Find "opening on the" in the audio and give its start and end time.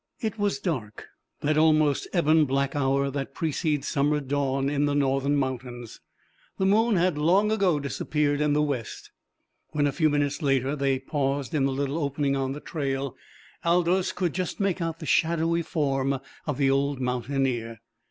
12.03-12.59